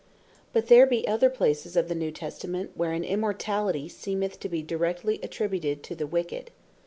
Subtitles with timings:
[0.51, 4.63] But there be other places of the New Testament, where an Immortality seemeth to be
[4.63, 6.49] directly attributed to the wicked.